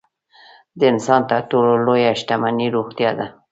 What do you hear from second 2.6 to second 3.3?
روغتیا ده.